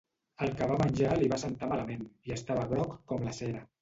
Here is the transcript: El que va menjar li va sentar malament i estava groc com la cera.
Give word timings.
El 0.45 0.53
que 0.61 0.69
va 0.71 0.77
menjar 0.83 1.11
li 1.19 1.29
va 1.33 1.39
sentar 1.43 1.69
malament 1.73 2.01
i 2.31 2.35
estava 2.37 2.65
groc 2.73 2.97
com 3.13 3.29
la 3.29 3.37
cera. 3.43 3.63